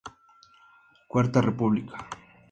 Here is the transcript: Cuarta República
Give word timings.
Cuarta 1.11 1.39
República 1.43 1.95